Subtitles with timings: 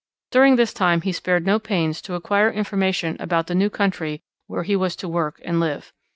[0.31, 4.63] During this time he spared no pains to acquire information about the new country where
[4.63, 5.93] he was to work and live.